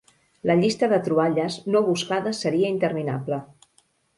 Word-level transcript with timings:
La 0.51 0.55
llista 0.61 0.87
de 0.93 0.99
troballes 1.07 1.57
no 1.75 1.83
buscades 1.91 2.43
seria 2.47 2.73
interminable. 2.77 3.41